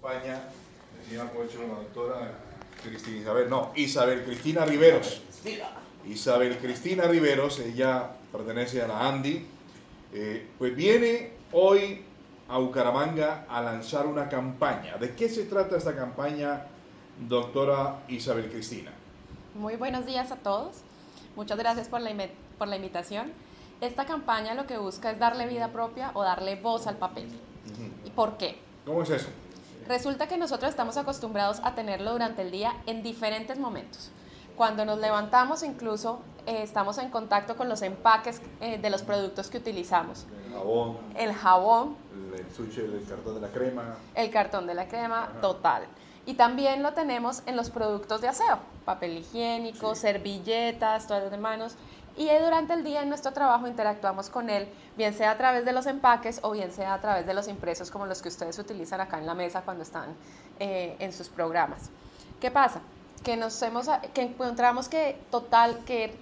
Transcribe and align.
España, 0.00 0.40
decía 0.98 1.30
Pocho, 1.30 1.58
la 1.68 1.74
doctora 1.74 2.32
Cristina 2.82 3.18
Isabel, 3.18 3.50
no, 3.50 3.70
Isabel 3.74 4.24
Cristina 4.24 4.64
Riveros. 4.64 5.20
Isabel 6.06 6.56
Cristina 6.56 7.02
Riveros, 7.04 7.58
ella 7.58 8.08
pertenece 8.32 8.80
a 8.80 8.88
la 8.88 9.06
Andy, 9.06 9.46
eh, 10.14 10.48
pues 10.56 10.74
viene 10.74 11.32
hoy 11.52 12.02
a 12.48 12.56
Bucaramanga 12.56 13.44
a 13.46 13.60
lanzar 13.60 14.06
una 14.06 14.30
campaña. 14.30 14.96
¿De 14.96 15.14
qué 15.14 15.28
se 15.28 15.44
trata 15.44 15.76
esta 15.76 15.94
campaña, 15.94 16.64
doctora 17.28 18.00
Isabel 18.08 18.50
Cristina? 18.50 18.92
Muy 19.54 19.76
buenos 19.76 20.06
días 20.06 20.32
a 20.32 20.36
todos. 20.36 20.76
Muchas 21.36 21.58
gracias 21.58 21.88
por 21.88 22.00
la, 22.00 22.10
por 22.56 22.68
la 22.68 22.76
invitación. 22.76 23.32
Esta 23.82 24.06
campaña 24.06 24.54
lo 24.54 24.66
que 24.66 24.78
busca 24.78 25.10
es 25.10 25.18
darle 25.18 25.46
vida 25.46 25.72
propia 25.72 26.10
o 26.14 26.22
darle 26.22 26.56
voz 26.56 26.86
al 26.86 26.96
papel. 26.96 27.28
¿Y 28.06 28.10
por 28.10 28.38
qué? 28.38 28.56
¿Cómo 28.86 29.02
es 29.02 29.10
eso? 29.10 29.28
Resulta 29.90 30.28
que 30.28 30.36
nosotros 30.36 30.70
estamos 30.70 30.96
acostumbrados 30.98 31.58
a 31.64 31.74
tenerlo 31.74 32.12
durante 32.12 32.42
el 32.42 32.52
día 32.52 32.76
en 32.86 33.02
diferentes 33.02 33.58
momentos. 33.58 34.12
Cuando 34.56 34.84
nos 34.84 35.00
levantamos 35.00 35.64
incluso 35.64 36.20
eh, 36.46 36.62
estamos 36.62 36.98
en 36.98 37.10
contacto 37.10 37.56
con 37.56 37.68
los 37.68 37.82
empaques 37.82 38.40
eh, 38.60 38.78
de 38.78 38.88
los 38.88 39.02
productos 39.02 39.50
que 39.50 39.58
utilizamos. 39.58 40.26
El 40.46 40.52
jabón. 40.52 40.96
El 41.16 41.32
jabón. 41.32 41.96
El, 42.32 42.94
el 42.94 43.04
cartón 43.04 43.34
de 43.34 43.40
la 43.40 43.48
crema. 43.48 43.96
El 44.14 44.30
cartón 44.30 44.66
de 44.68 44.74
la 44.74 44.86
crema, 44.86 45.32
total. 45.40 45.82
Y 46.24 46.34
también 46.34 46.84
lo 46.84 46.92
tenemos 46.92 47.42
en 47.46 47.56
los 47.56 47.70
productos 47.70 48.20
de 48.20 48.28
aseo, 48.28 48.60
papel 48.84 49.18
higiénico, 49.18 49.96
servilletas, 49.96 51.08
toallas 51.08 51.32
de 51.32 51.38
manos. 51.38 51.74
Y 52.20 52.28
durante 52.38 52.74
el 52.74 52.84
día 52.84 53.00
en 53.00 53.08
nuestro 53.08 53.32
trabajo 53.32 53.66
interactuamos 53.66 54.28
con 54.28 54.50
él, 54.50 54.68
bien 54.94 55.14
sea 55.14 55.30
a 55.30 55.38
través 55.38 55.64
de 55.64 55.72
los 55.72 55.86
empaques 55.86 56.40
o 56.42 56.50
bien 56.50 56.70
sea 56.70 56.92
a 56.92 57.00
través 57.00 57.24
de 57.24 57.32
los 57.32 57.48
impresos 57.48 57.90
como 57.90 58.04
los 58.04 58.20
que 58.20 58.28
ustedes 58.28 58.58
utilizan 58.58 59.00
acá 59.00 59.16
en 59.16 59.24
la 59.24 59.32
mesa 59.32 59.62
cuando 59.62 59.84
están 59.84 60.14
eh, 60.58 60.96
en 60.98 61.14
sus 61.14 61.30
programas. 61.30 61.88
¿Qué 62.38 62.50
pasa? 62.50 62.82
Que 63.24 63.38
nos 63.38 63.62
hemos, 63.62 63.88
que 64.12 64.20
encontramos 64.20 64.90
que 64.90 65.18
total, 65.30 65.78
que 65.86 66.14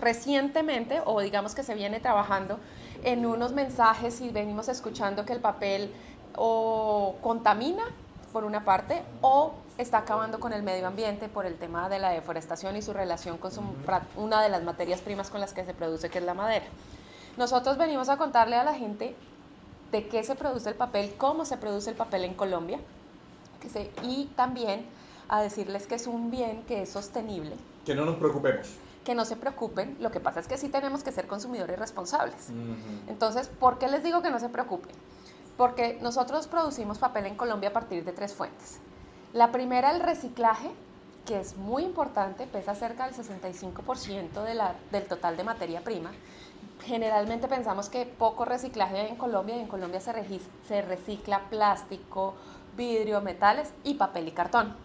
recientemente, 0.00 1.00
o 1.04 1.20
digamos 1.20 1.54
que 1.54 1.62
se 1.62 1.76
viene 1.76 2.00
trabajando 2.00 2.58
en 3.04 3.24
unos 3.24 3.52
mensajes 3.52 4.20
y 4.20 4.30
venimos 4.30 4.68
escuchando 4.68 5.24
que 5.24 5.32
el 5.32 5.40
papel 5.40 5.94
o 6.34 7.14
contamina 7.22 7.84
por 8.32 8.42
una 8.42 8.64
parte, 8.64 9.00
o 9.20 9.54
está 9.78 9.98
acabando 9.98 10.40
con 10.40 10.52
el 10.52 10.62
medio 10.62 10.86
ambiente 10.86 11.28
por 11.28 11.46
el 11.46 11.56
tema 11.56 11.88
de 11.88 11.98
la 11.98 12.10
deforestación 12.10 12.76
y 12.76 12.82
su 12.82 12.92
relación 12.92 13.38
con 13.38 13.52
una 14.16 14.42
de 14.42 14.48
las 14.48 14.62
materias 14.62 15.00
primas 15.00 15.30
con 15.30 15.40
las 15.40 15.52
que 15.52 15.64
se 15.64 15.74
produce, 15.74 16.08
que 16.08 16.18
es 16.18 16.24
la 16.24 16.34
madera. 16.34 16.66
Nosotros 17.36 17.76
venimos 17.76 18.08
a 18.08 18.16
contarle 18.16 18.56
a 18.56 18.64
la 18.64 18.74
gente 18.74 19.14
de 19.92 20.08
qué 20.08 20.22
se 20.24 20.34
produce 20.34 20.70
el 20.70 20.74
papel, 20.74 21.14
cómo 21.18 21.44
se 21.44 21.56
produce 21.56 21.90
el 21.90 21.96
papel 21.96 22.24
en 22.24 22.34
Colombia, 22.34 22.78
y 24.02 24.26
también 24.36 24.86
a 25.28 25.42
decirles 25.42 25.86
que 25.86 25.96
es 25.96 26.06
un 26.06 26.30
bien 26.30 26.62
que 26.64 26.82
es 26.82 26.90
sostenible. 26.90 27.56
Que 27.84 27.94
no 27.94 28.04
nos 28.04 28.16
preocupemos. 28.16 28.68
Que 29.04 29.14
no 29.14 29.24
se 29.24 29.36
preocupen, 29.36 29.96
lo 30.00 30.10
que 30.10 30.20
pasa 30.20 30.40
es 30.40 30.48
que 30.48 30.56
sí 30.56 30.68
tenemos 30.68 31.02
que 31.02 31.12
ser 31.12 31.26
consumidores 31.26 31.78
responsables. 31.78 32.48
Entonces, 33.08 33.48
¿por 33.48 33.78
qué 33.78 33.88
les 33.88 34.02
digo 34.02 34.22
que 34.22 34.30
no 34.30 34.38
se 34.38 34.48
preocupen? 34.48 34.94
Porque 35.56 35.98
nosotros 36.00 36.46
producimos 36.48 36.98
papel 36.98 37.26
en 37.26 37.36
Colombia 37.36 37.70
a 37.70 37.72
partir 37.72 38.04
de 38.04 38.12
tres 38.12 38.34
fuentes. 38.34 38.78
La 39.32 39.52
primera, 39.52 39.90
el 39.90 40.00
reciclaje, 40.00 40.70
que 41.26 41.40
es 41.40 41.56
muy 41.56 41.82
importante, 41.82 42.46
pesa 42.46 42.74
cerca 42.74 43.06
del 43.06 43.14
65% 43.14 44.44
de 44.44 44.54
la, 44.54 44.74
del 44.92 45.04
total 45.06 45.36
de 45.36 45.44
materia 45.44 45.82
prima. 45.82 46.12
Generalmente 46.84 47.48
pensamos 47.48 47.88
que 47.88 48.06
poco 48.06 48.44
reciclaje 48.44 49.00
hay 49.00 49.08
en 49.08 49.16
Colombia 49.16 49.56
y 49.56 49.60
en 49.60 49.66
Colombia 49.66 50.00
se, 50.00 50.12
se 50.68 50.82
recicla 50.82 51.40
plástico, 51.50 52.34
vidrio, 52.76 53.20
metales 53.20 53.72
y 53.82 53.94
papel 53.94 54.28
y 54.28 54.32
cartón. 54.32 54.76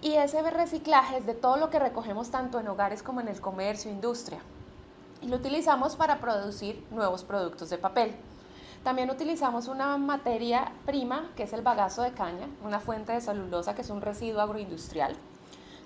Y 0.00 0.14
ese 0.14 0.48
reciclaje 0.48 1.18
es 1.18 1.26
de 1.26 1.34
todo 1.34 1.56
lo 1.56 1.70
que 1.70 1.78
recogemos 1.78 2.30
tanto 2.30 2.60
en 2.60 2.68
hogares 2.68 3.02
como 3.02 3.20
en 3.20 3.28
el 3.28 3.40
comercio, 3.40 3.90
industria. 3.90 4.38
Y 5.20 5.26
lo 5.26 5.36
utilizamos 5.36 5.96
para 5.96 6.20
producir 6.20 6.84
nuevos 6.90 7.24
productos 7.24 7.68
de 7.70 7.78
papel. 7.78 8.14
También 8.84 9.10
utilizamos 9.10 9.68
una 9.68 9.96
materia 9.98 10.72
prima, 10.86 11.30
que 11.36 11.42
es 11.42 11.52
el 11.52 11.62
bagazo 11.62 12.02
de 12.02 12.12
caña, 12.12 12.48
una 12.64 12.80
fuente 12.80 13.12
de 13.12 13.20
celulosa 13.20 13.74
que 13.74 13.82
es 13.82 13.90
un 13.90 14.00
residuo 14.00 14.40
agroindustrial 14.40 15.16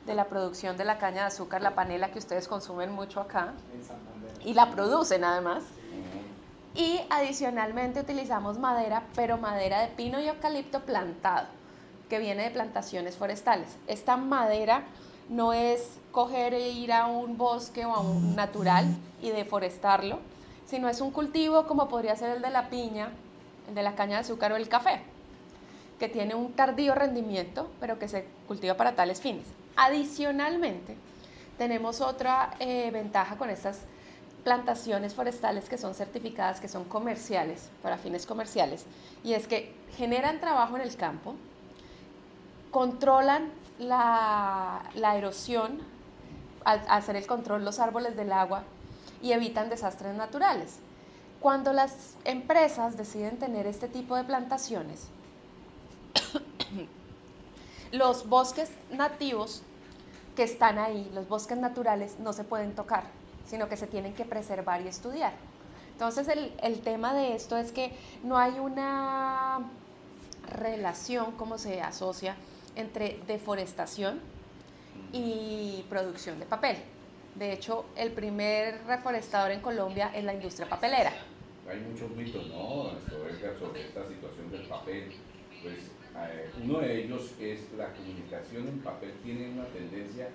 de 0.07 0.15
la 0.15 0.27
producción 0.27 0.77
de 0.77 0.85
la 0.85 0.99
caña 0.99 1.23
de 1.23 1.27
azúcar, 1.29 1.63
la 1.63 1.75
panela 1.75 2.11
que 2.11 2.19
ustedes 2.19 2.49
consumen 2.49 2.93
mucho 2.93 3.21
acá 3.21 3.55
y 4.45 4.55
la 4.55 4.71
producen 4.71 5.25
además. 5.25 5.63
Y 6.75 7.01
adicionalmente 7.11 8.01
utilizamos 8.01 8.59
madera, 8.59 9.05
pero 9.15 9.37
madera 9.37 9.81
de 9.81 9.89
pino 9.89 10.21
y 10.21 10.29
eucalipto 10.29 10.81
plantado, 10.81 11.47
que 12.09 12.19
viene 12.19 12.45
de 12.45 12.51
plantaciones 12.51 13.17
forestales. 13.17 13.77
Esta 13.87 14.17
madera 14.17 14.85
no 15.29 15.53
es 15.53 15.99
coger 16.11 16.55
e 16.55 16.71
ir 16.71 16.93
a 16.93 17.07
un 17.07 17.37
bosque 17.37 17.85
o 17.85 17.93
a 17.93 18.01
un 18.01 18.35
natural 18.35 18.87
y 19.21 19.31
deforestarlo, 19.31 20.19
sino 20.67 20.89
es 20.89 21.01
un 21.01 21.11
cultivo 21.11 21.67
como 21.67 21.89
podría 21.89 22.17
ser 22.17 22.37
el 22.37 22.43
de 22.43 22.51
la 22.51 22.69
piña, 22.69 23.11
el 23.69 23.75
de 23.75 23.83
la 23.83 23.95
caña 23.95 24.17
de 24.17 24.21
azúcar 24.21 24.53
o 24.53 24.57
el 24.57 24.69
café, 24.69 25.03
que 25.99 26.09
tiene 26.09 26.35
un 26.35 26.53
tardío 26.53 26.95
rendimiento, 26.95 27.71
pero 27.81 27.99
que 27.99 28.09
se 28.09 28.27
cultiva 28.49 28.75
para 28.75 28.95
tales 28.95 29.21
fines. 29.21 29.47
Adicionalmente, 29.77 30.97
tenemos 31.59 32.01
otra 32.01 32.55
eh, 32.59 32.91
ventaja 32.91 33.37
con 33.37 33.51
estas 33.51 33.81
plantaciones 34.45 35.15
forestales 35.15 35.69
que 35.69 35.79
son 35.79 35.95
certificadas, 35.95 36.61
que 36.61 36.69
son 36.69 36.85
comerciales, 36.85 37.71
para 37.83 37.99
fines 37.99 38.27
comerciales, 38.27 38.87
y 39.23 39.35
es 39.35 39.47
que 39.47 39.75
generan 39.97 40.41
trabajo 40.41 40.77
en 40.77 40.83
el 40.83 40.97
campo, 40.97 41.37
controlan 42.71 43.51
la, 43.79 44.83
la 44.95 45.17
erosión 45.17 45.81
al 46.65 46.83
hacer 46.89 47.17
el 47.17 47.27
control 47.27 47.65
los 47.65 47.79
árboles 47.79 48.17
del 48.17 48.33
agua 48.33 48.65
y 49.23 49.33
evitan 49.33 49.71
desastres 49.71 50.15
naturales. 50.15 50.79
Cuando 51.41 51.73
las 51.73 52.17
empresas 52.25 52.97
deciden 52.97 53.39
tener 53.39 53.67
este 53.67 53.89
tipo 53.89 54.17
de 54.17 54.25
plantaciones, 54.25 55.09
los 57.93 58.29
bosques 58.29 58.71
nativos 58.91 59.63
que 60.37 60.45
están 60.45 60.79
ahí, 60.79 61.11
los 61.15 61.29
bosques 61.29 61.59
naturales, 61.59 62.19
no 62.19 62.33
se 62.33 62.45
pueden 62.45 62.75
tocar, 62.75 63.05
sino 63.47 63.69
que 63.69 63.77
se 63.77 63.87
tienen 63.87 64.15
que 64.15 64.25
preservar 64.25 64.83
y 64.83 64.89
estudiar. 64.89 65.33
Entonces 65.93 66.29
el, 66.29 66.53
el 66.63 66.81
tema 66.81 67.15
de 67.15 67.35
esto 67.35 67.57
es 67.57 67.71
que 67.71 67.93
no 68.23 68.39
hay 68.39 68.59
una 68.59 69.61
relación, 70.59 71.33
como 71.33 71.59
se 71.59 71.81
asocia, 71.83 72.37
entre 72.77 73.21
deforestación 73.27 74.21
y 75.13 75.85
producción 75.89 76.39
de 76.39 76.47
papel. 76.47 76.77
De 77.35 77.53
hecho, 77.53 77.87
el 77.97 78.13
primer 78.13 78.85
reforestador 78.87 79.53
en 79.53 79.61
Colombia 79.61 80.13
es 80.15 80.25
la 80.25 80.35
industria 80.35 80.69
papelera. 80.69 81.13
Hay 81.69 81.81
muchos 81.81 82.11
mitos, 82.11 82.47
¿no? 82.49 82.91
Sobre, 83.09 83.33
esta 83.33 84.07
situación 84.07 84.51
del 84.51 84.67
papel. 84.67 85.13
Pues 85.63 85.91
eh, 86.17 86.51
uno 86.63 86.81
de 86.81 87.05
ellos 87.05 87.33
es 87.41 87.73
la 87.79 87.93
comunicación 87.95 88.69
en 88.69 88.81
papel 88.81 89.13
tiene 89.23 89.49
una 89.51 89.65
tendencia 89.67 90.29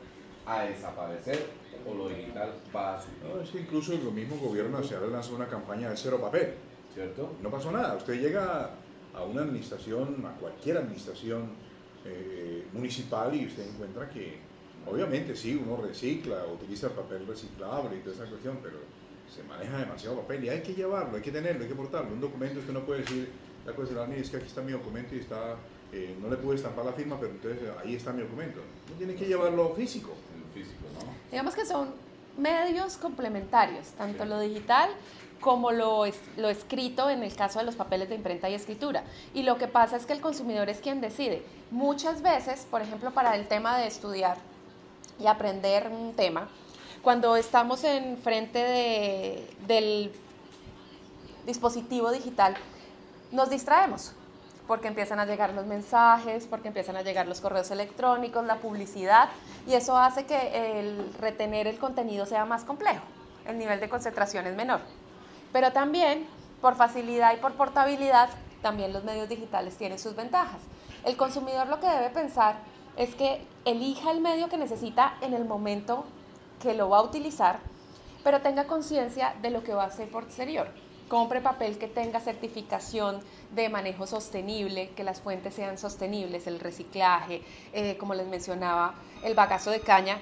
a 0.46 0.64
desaparecer 0.64 1.46
o 1.86 1.94
lo 1.94 2.10
digital 2.10 2.54
va 2.76 2.98
a 2.98 3.02
subir. 3.02 3.18
No, 3.24 3.42
es 3.42 3.50
que 3.50 3.60
incluso 3.60 3.94
el 3.94 4.00
mismo 4.12 4.38
gobierno 4.38 4.80
nacional 4.80 5.12
lanzó 5.12 5.36
una 5.36 5.48
campaña 5.48 5.90
de 5.90 5.98
cero 5.98 6.20
papel. 6.20 6.54
¿Cierto? 6.94 7.36
No 7.44 7.52
pasó 7.52 7.72
nada. 7.72 7.96
Usted 7.96 8.20
llega 8.20 8.72
a 9.14 9.24
una 9.24 9.42
administración, 9.42 10.26
a 10.26 10.40
cualquier 10.40 10.78
administración 10.78 11.52
eh, 12.06 12.66
municipal 12.74 13.36
y 13.36 13.46
usted 13.46 13.68
encuentra 13.68 14.10
que 14.10 14.40
Obviamente 14.90 15.36
sí, 15.36 15.56
uno 15.56 15.78
recicla, 15.78 16.46
utiliza 16.46 16.90
papel 16.90 17.28
reciclable 17.28 17.98
y 17.98 18.00
toda 18.00 18.16
esa 18.16 18.26
cuestión, 18.26 18.60
pero 18.62 18.78
se 19.34 19.44
maneja 19.44 19.80
demasiado 19.80 20.22
papel 20.22 20.46
y 20.46 20.50
hay 20.50 20.62
que 20.62 20.74
llevarlo, 20.74 21.18
hay 21.18 21.22
que 21.22 21.32
tenerlo, 21.32 21.64
hay 21.64 21.70
que 21.70 21.76
portarlo. 21.76 22.12
Un 22.12 22.22
documento 22.22 22.60
usted 22.60 22.74
no 22.74 22.86
puede 22.86 23.02
decir, 23.02 23.30
la 23.66 23.74
cosa 23.74 24.06
de 24.06 24.20
es 24.20 24.30
que 24.30 24.38
aquí 24.38 24.46
está 24.48 24.62
mi 24.62 24.72
documento 24.72 25.16
y 25.16 25.20
está, 25.20 25.56
eh, 25.92 26.16
no 26.22 26.30
le 26.30 26.38
puede 26.38 26.58
estampar 26.58 26.86
la 26.86 26.94
firma, 26.94 27.20
pero 27.20 27.34
entonces 27.34 27.70
ahí 27.84 27.96
está 27.96 28.14
mi 28.14 28.22
documento. 28.22 28.62
No 28.90 28.96
tiene 28.96 29.16
que 29.16 29.26
llevarlo 29.26 29.74
físico. 29.76 30.14
físico, 30.54 30.86
¿no? 30.94 31.12
Digamos 31.32 31.54
que 31.54 31.66
son 31.66 31.90
medios 32.38 32.98
complementarios, 32.98 33.88
tanto 33.98 34.26
lo 34.26 34.40
digital 34.40 34.90
como 35.42 35.72
lo, 35.72 36.06
lo 36.38 36.50
escrito 36.50 37.10
en 37.10 37.24
el 37.24 37.36
caso 37.36 37.60
de 37.60 37.66
los 37.66 37.76
papeles 37.76 38.10
de 38.10 38.16
imprenta 38.16 38.50
y 38.50 38.54
escritura. 38.54 39.04
Y 39.34 39.44
lo 39.44 39.58
que 39.58 39.68
pasa 39.68 39.98
es 39.98 40.06
que 40.06 40.14
el 40.14 40.22
consumidor 40.22 40.70
es 40.70 40.80
quien 40.80 41.02
decide. 41.02 41.44
Muchas 41.70 42.22
veces, 42.22 42.66
por 42.70 42.82
ejemplo, 42.82 43.12
para 43.12 43.36
el 43.36 43.48
tema 43.48 43.78
de 43.78 43.88
estudiar, 43.88 44.38
y 45.20 45.28
aprender 45.28 45.90
un 45.90 46.14
tema, 46.14 46.50
cuando 47.02 47.36
estamos 47.36 47.84
en 47.84 48.18
frente 48.18 48.60
de, 48.60 49.50
del 49.68 50.12
dispositivo 51.46 52.12
digital, 52.12 52.56
nos 53.32 53.50
distraemos 53.50 54.14
porque 54.68 54.90
empiezan 54.90 55.20
a 55.20 55.26
llegar 55.26 55.54
los 55.54 55.66
mensajes, 55.66 56.46
porque 56.46 56.68
empiezan 56.68 56.98
a 56.98 57.02
llegar 57.02 57.28
los 57.28 57.40
correos 57.40 57.72
electrónicos, 57.72 58.46
la 58.46 58.58
publicidad, 58.58 59.30
y 59.66 59.74
eso 59.74 59.98
hace 59.98 60.26
que 60.26 60.80
el 60.80 61.14
retener 61.20 61.68
el 61.68 61.80
contenido 61.80 62.26
sea 62.26 62.46
más 62.46 62.66
complejo, 62.66 63.04
el 63.46 63.58
nivel 63.58 63.80
de 63.80 63.90
concentración 63.90 64.46
es 64.46 64.56
menor. 64.56 64.82
Pero 65.54 65.72
también, 65.72 66.28
por 66.62 66.76
facilidad 66.76 67.34
y 67.34 67.38
por 67.38 67.54
portabilidad, 67.54 68.30
también 68.62 68.92
los 68.92 69.06
medios 69.06 69.30
digitales 69.30 69.78
tienen 69.78 70.00
sus 70.00 70.16
ventajas. 70.16 70.60
El 71.06 71.16
consumidor 71.16 71.68
lo 71.68 71.80
que 71.80 71.88
debe 71.88 72.10
pensar 72.10 72.58
es 72.98 73.14
que 73.16 73.46
elija 73.66 74.12
el 74.12 74.22
medio 74.22 74.50
que 74.50 74.58
necesita 74.58 75.18
en 75.22 75.34
el 75.34 75.46
momento 75.46 76.04
que 76.62 76.74
lo 76.74 76.90
va 76.90 76.98
a 76.98 77.04
utilizar, 77.04 77.60
pero 78.24 78.42
tenga 78.42 78.66
conciencia 78.66 79.36
de 79.42 79.52
lo 79.52 79.64
que 79.64 79.74
va 79.74 79.84
a 79.84 79.88
hacer 79.88 80.10
posterior. 80.10 80.68
Compre 81.08 81.40
papel 81.40 81.78
que 81.78 81.88
tenga 81.88 82.20
certificación 82.20 83.20
de 83.52 83.70
manejo 83.70 84.08
sostenible, 84.08 84.90
que 84.90 85.04
las 85.04 85.22
fuentes 85.22 85.54
sean 85.54 85.78
sostenibles, 85.78 86.48
el 86.48 86.60
reciclaje, 86.60 87.44
eh, 87.72 87.96
como 87.98 88.14
les 88.14 88.28
mencionaba, 88.28 88.96
el 89.24 89.34
bagazo 89.34 89.72
de 89.72 89.80
caña 89.80 90.20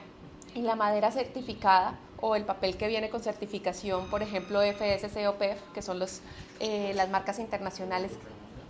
y 0.54 0.62
la 0.62 0.76
madera 0.76 1.12
certificada 1.12 1.98
o 2.22 2.36
el 2.36 2.44
papel 2.44 2.78
que 2.78 2.88
viene 2.88 3.10
con 3.10 3.22
certificación, 3.22 4.08
por 4.10 4.22
ejemplo, 4.22 4.62
FSC 4.62 5.28
o 5.28 5.36
PEF, 5.36 5.60
que 5.74 5.82
son 5.82 6.04
eh, 6.60 6.92
las 6.94 7.10
marcas 7.10 7.40
internacionales 7.40 8.12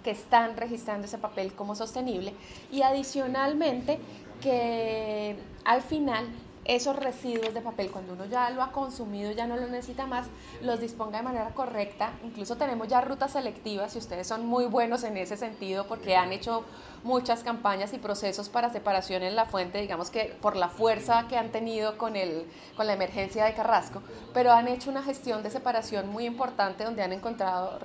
que 0.06 0.12
están 0.12 0.56
registrando 0.56 1.08
ese 1.08 1.18
papel 1.18 1.52
como 1.54 1.74
sostenible. 1.74 2.32
Y 2.72 2.84
adicionalmente, 2.84 3.98
que 4.40 5.36
al 5.66 5.82
final 5.82 6.28
esos 6.66 6.96
residuos 6.96 7.54
de 7.54 7.62
papel, 7.62 7.92
cuando 7.92 8.14
uno 8.14 8.26
ya 8.26 8.50
lo 8.50 8.64
ha 8.64 8.72
consumido, 8.72 9.32
ya 9.32 9.46
no 9.46 9.56
lo 9.56 9.68
necesita 9.68 10.08
más, 10.08 10.28
los 10.62 10.80
disponga 10.80 11.20
de 11.20 11.24
manera 11.24 11.54
correcta. 11.54 12.12
Incluso 12.24 12.58
tenemos 12.58 12.88
ya 12.88 13.02
rutas 13.02 13.32
selectivas 13.32 13.96
y 13.96 14.00
ustedes 14.00 14.28
son 14.28 14.46
muy 14.46 14.66
buenos 14.66 15.04
en 15.04 15.16
ese 15.18 15.38
sentido 15.38 15.86
porque 15.88 16.16
han 16.16 16.32
hecho 16.32 16.66
muchas 17.04 17.44
campañas 17.44 17.94
y 17.94 18.00
procesos 18.00 18.50
para 18.50 18.72
separación 18.72 19.22
en 19.22 19.36
la 19.36 19.46
fuente, 19.46 19.80
digamos 19.80 20.10
que 20.10 20.36
por 20.42 20.56
la 20.56 20.70
fuerza 20.70 21.28
que 21.30 21.38
han 21.38 21.52
tenido 21.52 22.00
con, 22.00 22.16
el, 22.16 22.48
con 22.76 22.88
la 22.88 22.94
emergencia 22.94 23.46
de 23.46 23.54
Carrasco, 23.54 24.02
pero 24.34 24.52
han 24.52 24.68
hecho 24.68 24.90
una 24.90 25.04
gestión 25.04 25.44
de 25.44 25.52
separación 25.52 26.10
muy 26.10 26.26
importante 26.26 26.84
donde 26.84 27.04
han 27.04 27.14
encontrado, 27.14 27.80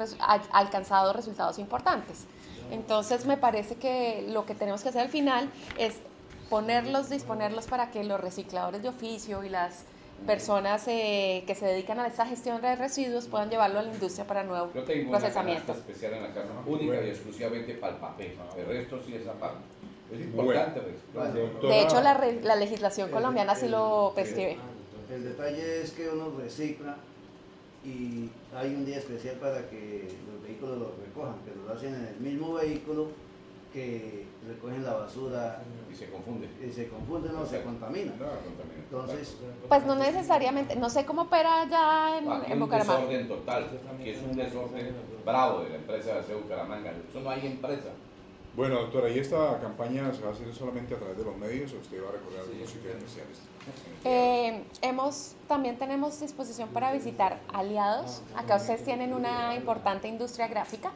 alcanzado 0.53 1.13
resultados 1.13 1.59
importantes. 1.59 2.25
Entonces 2.71 3.27
me 3.27 3.37
parece 3.37 3.75
que 3.75 4.27
lo 4.29 4.47
que 4.47 4.55
tenemos 4.55 4.83
que 4.83 4.89
hacer 4.89 5.03
al 5.03 5.09
final 5.09 5.51
es 5.77 6.01
ponerlos, 6.51 7.09
disponerlos 7.09 7.67
para 7.67 7.91
que 7.91 8.05
los 8.05 8.21
recicladores 8.21 8.83
de 8.83 8.89
oficio 8.89 9.43
y 9.45 9.49
las 9.49 9.85
personas 10.27 10.87
eh, 10.87 11.45
que 11.47 11.55
se 11.55 11.65
dedican 11.65 11.99
a 11.99 12.07
esa 12.07 12.27
gestión 12.27 12.61
de 12.61 12.77
residuos 12.77 13.27
puedan 13.27 13.49
llevarlo 13.49 13.79
a 13.79 13.83
la 13.83 13.93
industria 13.95 14.27
para 14.27 14.45
nuevo 14.45 14.71
Yo 14.75 14.83
tengo 14.83 15.13
procesamiento. 15.13 15.73
Una 15.73 15.81
especial 15.81 16.13
en 16.15 16.23
la 16.25 16.35
casa, 16.35 16.49
única 16.67 17.03
y 17.03 17.09
exclusivamente 17.09 17.75
para 17.75 17.95
el 17.95 18.01
papel. 18.01 18.35
El 18.59 18.67
resto 18.67 19.01
sí 19.07 19.15
es 19.15 19.27
aparte. 19.27 19.61
Es 20.13 20.21
importante. 20.21 20.81
Pues. 21.15 21.35
De 21.63 21.83
hecho, 21.83 22.03
la, 22.03 22.21
la 22.43 22.57
legislación 22.57 23.11
colombiana 23.11 23.55
sí 23.55 23.69
lo 23.69 24.13
prescribe. 24.15 24.59
El 25.11 25.25
detalle 25.25 25.83
es 25.83 25.93
que 25.93 26.09
uno 26.09 26.33
recicla 26.39 26.97
y 27.85 28.29
hay 28.55 28.75
un 28.75 28.85
día 28.85 28.99
especial 28.99 29.37
para 29.37 29.69
que 29.71 30.09
los 30.31 30.43
vehículos 30.43 30.79
lo 30.79 30.93
recojan, 31.03 31.37
que 31.45 31.53
lo 31.67 31.73
hacen 31.73 31.95
en 31.95 32.07
el 32.07 32.21
mismo 32.21 32.55
vehículo 32.55 33.09
que 33.73 34.27
recogen 34.47 34.85
la 34.85 34.95
basura 34.95 35.63
y 35.91 35.95
se 35.95 36.11
confunde. 36.11 36.49
Y 36.67 36.73
se 36.73 36.89
confunde, 36.89 37.31
no, 37.31 37.47
se 37.47 37.63
contamina. 37.63 38.13
Entonces, 38.77 39.37
pues 39.69 39.85
no 39.87 39.95
necesariamente, 39.95 40.77
no 40.77 40.91
sé 40.91 41.05
cómo 41.05 41.23
opera 41.23 41.69
ya 41.69 42.19
en, 42.19 42.29
ah, 42.29 42.43
en 42.47 42.61
Bucaramanga. 42.61 43.01
Un 43.01 43.09
desorden 43.09 43.29
total, 43.29 43.67
que 44.03 44.11
es 44.11 44.23
un 44.23 44.37
desorden 44.37 44.95
bravo 45.25 45.61
de 45.61 45.71
la 45.71 45.77
empresa 45.77 46.21
de 46.21 46.35
Bucaramanga. 46.35 46.93
Eso 47.09 47.21
no 47.21 47.31
hay 47.31 47.47
empresa. 47.47 47.91
Bueno, 48.57 48.81
doctora, 48.81 49.09
¿y 49.09 49.19
esta 49.19 49.61
campaña 49.61 50.13
se 50.13 50.23
va 50.23 50.31
a 50.31 50.33
hacer 50.33 50.53
solamente 50.53 50.95
a 50.95 50.99
través 50.99 51.17
de 51.17 51.25
los 51.25 51.37
medios 51.37 51.73
o 51.73 51.79
usted 51.79 52.03
va 52.03 52.09
a 52.09 52.13
recorrer 52.13 52.41
algunos 52.41 52.69
sitios 52.69 52.97
especiales? 52.97 53.39
Eh, 54.05 54.65
hemos, 54.83 55.37
también 55.47 55.79
tenemos 55.79 56.19
disposición 56.19 56.69
para 56.71 56.93
visitar 56.93 57.39
aliados. 57.53 58.23
Acá 58.35 58.57
ustedes 58.57 58.83
tienen 58.85 59.15
una 59.15 59.55
importante 59.55 60.09
industria 60.09 60.49
gráfica 60.49 60.91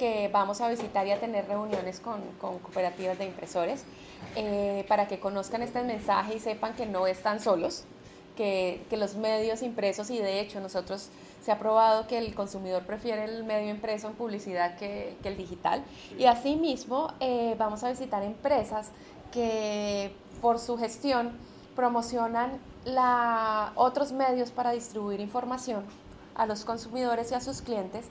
que 0.00 0.30
vamos 0.32 0.62
a 0.62 0.68
visitar 0.70 1.06
y 1.06 1.10
a 1.10 1.20
tener 1.20 1.46
reuniones 1.46 2.00
con, 2.00 2.22
cooperativas 2.40 3.18
de 3.18 3.26
impresores 3.26 3.84
eh, 4.34 4.86
para 4.88 5.06
que 5.06 5.20
conozcan 5.20 5.60
este 5.60 5.82
mensaje 5.82 6.36
y 6.36 6.38
sepan 6.40 6.72
que 6.72 6.86
no 6.86 7.06
están 7.06 7.38
solos, 7.38 7.84
que, 8.34 8.80
los 8.92 9.16
medios 9.16 9.60
impresos 9.60 10.08
y 10.08 10.16
de 10.16 10.40
hecho 10.40 10.58
nosotros 10.58 11.10
se 11.44 11.52
ha 11.52 11.58
probado 11.58 12.06
que 12.06 12.16
el 12.16 12.34
consumidor 12.34 12.84
prefiere 12.86 13.24
el 13.24 13.44
medio 13.44 13.68
impreso 13.68 14.08
en 14.08 14.14
publicidad 14.14 14.78
que, 14.78 15.18
que 15.22 15.28
el 15.28 15.36
digital. 15.36 15.84
Y 16.18 16.24
asimismo 16.24 17.12
eh, 17.20 17.54
vamos 17.58 17.84
a 17.84 17.90
visitar 17.90 18.22
empresas 18.22 18.92
que 19.32 20.14
por 20.40 20.58
su 20.58 20.78
gestión 20.78 21.32
promocionan 21.76 22.58
la, 22.86 23.72
otros 23.74 24.12
medios 24.12 24.50
para 24.50 24.70
distribuir 24.70 25.20
información 25.20 25.84
a 26.36 26.46
los 26.46 26.64
consumidores 26.64 27.32
y 27.32 27.34
a 27.34 27.40
sus 27.42 27.60
clientes 27.60 28.06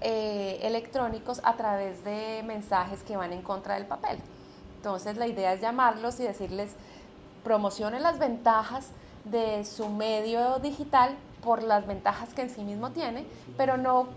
eh, 0.00 0.58
electrónicos 0.62 1.40
a 1.44 1.56
través 1.56 2.04
de 2.04 2.42
mensajes 2.44 3.02
que 3.02 3.16
van 3.16 3.32
en 3.32 3.42
contra 3.42 3.74
del 3.74 3.86
papel. 3.86 4.18
Entonces 4.76 5.16
la 5.16 5.26
idea 5.26 5.52
es 5.52 5.60
llamarlos 5.60 6.20
y 6.20 6.24
decirles, 6.24 6.76
promocionen 7.42 8.02
las 8.02 8.18
ventajas 8.18 8.90
de 9.24 9.64
su 9.64 9.88
medio 9.88 10.58
digital 10.58 11.16
por 11.42 11.62
las 11.62 11.86
ventajas 11.86 12.34
que 12.34 12.42
en 12.42 12.50
sí 12.50 12.62
mismo 12.62 12.90
tiene, 12.90 13.26
pero 13.56 13.76
no 13.76 14.08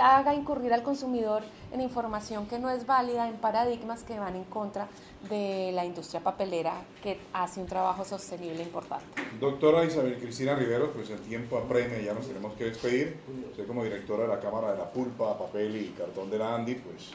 haga 0.00 0.34
incurrir 0.34 0.72
al 0.72 0.82
consumidor 0.82 1.42
en 1.72 1.80
información 1.80 2.46
que 2.46 2.58
no 2.58 2.70
es 2.70 2.86
válida, 2.86 3.28
en 3.28 3.36
paradigmas 3.36 4.02
que 4.02 4.18
van 4.18 4.36
en 4.36 4.44
contra 4.44 4.88
de 5.28 5.70
la 5.72 5.84
industria 5.84 6.20
papelera 6.20 6.84
que 7.02 7.18
hace 7.32 7.60
un 7.60 7.66
trabajo 7.66 8.04
sostenible 8.04 8.62
importante. 8.62 9.06
Doctora 9.40 9.84
Isabel 9.84 10.18
Cristina 10.18 10.54
Rivero, 10.54 10.92
pues 10.92 11.10
el 11.10 11.20
tiempo 11.20 11.58
apremia, 11.58 12.00
ya 12.00 12.14
nos 12.14 12.26
tenemos 12.26 12.54
que 12.54 12.64
despedir. 12.64 13.16
Usted 13.50 13.66
como 13.66 13.84
directora 13.84 14.24
de 14.24 14.28
la 14.28 14.40
Cámara 14.40 14.72
de 14.72 14.78
la 14.78 14.90
Pulpa, 14.90 15.38
Papel 15.38 15.76
y 15.76 15.88
Cartón 15.90 16.30
de 16.30 16.38
la 16.38 16.54
Andy, 16.54 16.74
pues 16.74 17.12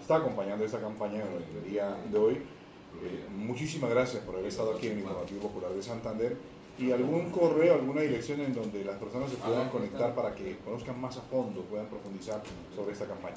está 0.00 0.16
acompañando 0.16 0.64
esta 0.64 0.80
campaña 0.80 1.22
el 1.22 1.70
día 1.70 1.96
de 2.10 2.18
hoy. 2.18 2.34
Eh, 3.02 3.26
muchísimas 3.30 3.90
gracias 3.90 4.22
por 4.22 4.34
haber 4.34 4.46
estado 4.46 4.74
aquí 4.74 4.86
en 4.86 4.92
el 4.92 4.98
Informativo 5.00 5.40
Popular 5.40 5.72
de 5.72 5.82
Santander 5.82 6.36
y 6.78 6.90
algún 6.90 7.30
correo, 7.30 7.74
alguna 7.74 8.00
dirección 8.00 8.40
en 8.40 8.54
donde 8.54 8.84
las 8.84 8.96
personas 8.96 9.30
se 9.30 9.36
puedan 9.36 9.68
conectar 9.68 10.14
para 10.14 10.34
que 10.34 10.58
conozcan 10.58 11.00
más 11.00 11.16
a 11.16 11.20
fondo, 11.22 11.62
puedan 11.62 11.86
profundizar 11.86 12.42
sobre 12.74 12.92
esta 12.92 13.06
campaña. 13.06 13.36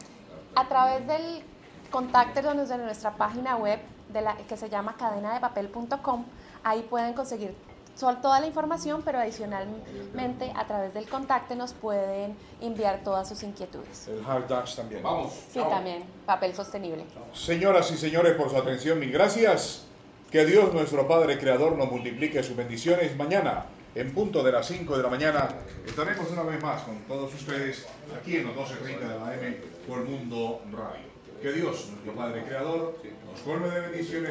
A 0.56 0.68
través 0.68 1.06
del 1.06 1.44
contacto 1.92 2.42
de 2.42 2.78
nuestra 2.78 3.16
página 3.16 3.58
web 3.58 3.80
de 4.10 4.22
la, 4.22 4.38
que 4.38 4.58
se 4.58 4.70
llama 4.70 4.96
cadenadepapel.com, 4.98 6.26
ahí 6.64 6.82
pueden 6.90 7.14
conseguir 7.14 7.56
toda 7.96 8.40
la 8.40 8.48
información, 8.48 9.02
pero 9.04 9.20
adicionalmente 9.20 10.52
a 10.56 10.68
través 10.68 10.94
del 10.94 11.08
contacto 11.08 11.56
nos 11.56 11.74
pueden 11.74 12.36
enviar 12.62 13.04
todas 13.04 13.28
sus 13.30 13.42
inquietudes. 13.44 14.08
El 14.08 14.24
hard 14.26 14.48
dash 14.48 14.76
también. 14.76 15.02
Vamos. 15.02 15.34
Sí, 15.50 15.60
también, 15.60 16.04
papel 16.26 16.54
sostenible. 16.54 17.06
Señoras 17.34 17.90
y 17.92 17.98
señores, 17.98 18.36
por 18.36 18.50
su 18.50 18.58
atención, 18.58 19.00
mil 19.00 19.12
gracias. 19.12 19.86
Que 20.32 20.46
Dios 20.46 20.74
nuestro 20.74 21.08
Padre 21.08 21.38
Creador 21.38 21.78
nos 21.78 21.90
multiplique 21.90 22.44
sus 22.44 22.58
bendiciones. 22.58 23.16
Mañana, 23.16 23.66
en 23.94 24.12
punto 24.12 24.44
de 24.44 24.52
las 24.52 24.68
5 24.68 24.98
de 24.98 25.04
la 25.04 25.10
mañana, 25.10 25.50
estaremos 25.86 26.30
una 26.32 26.44
vez 26.44 26.62
más 26.62 26.82
con 26.84 27.00
todos 27.08 27.34
ustedes 27.34 27.86
aquí 28.20 28.38
en 28.38 28.48
los 28.48 28.56
12.30 28.56 29.00
de 29.00 29.20
la 29.20 29.34
M 29.36 29.58
por 29.88 30.04
Mundo 30.04 30.62
Radio. 30.72 31.06
Que 31.42 31.54
Dios 31.54 31.90
nuestro 31.92 32.14
Padre 32.14 32.44
Creador 32.44 32.98
nos 33.32 33.40
colme 33.42 33.70
de 33.70 33.80
bendiciones. 33.82 34.24